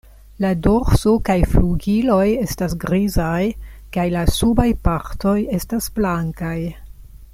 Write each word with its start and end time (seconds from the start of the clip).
La 0.43 0.51
dorso 0.67 1.11
kaj 1.29 1.35
flugiloj 1.51 2.23
estas 2.45 2.73
grizaj 2.85 3.43
kaj 3.97 4.07
la 4.15 4.25
subaj 4.39 4.69
partoj 4.89 5.39
estas 5.59 5.93
blankaj. 6.01 6.57